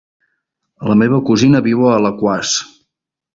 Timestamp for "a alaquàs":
1.85-2.57